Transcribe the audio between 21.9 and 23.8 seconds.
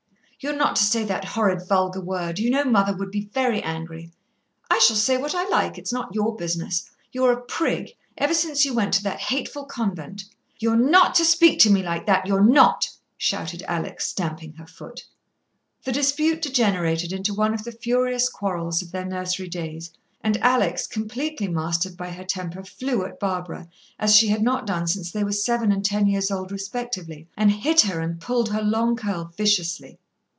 by her temper, flew at Barbara,